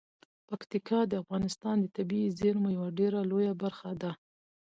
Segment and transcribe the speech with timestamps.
[0.47, 4.11] پکتیکا د افغانستان د طبیعي زیرمو یوه ډیره لویه برخه ده.